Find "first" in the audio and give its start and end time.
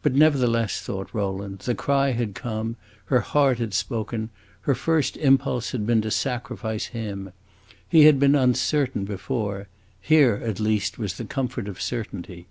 4.74-5.18